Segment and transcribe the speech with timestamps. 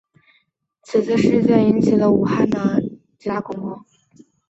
[0.81, 3.85] 此次事件引起了武汉当局的极大恐慌。